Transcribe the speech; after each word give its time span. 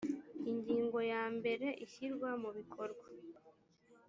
ingingo 0.51 0.99
ya 1.11 1.23
mbere 1.37 1.67
ishyirwa 1.85 2.29
mu 2.41 2.49
bikorwa 2.57 3.07